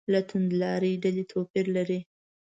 [0.13, 1.99] له توندلارې ډلې توپیر لري.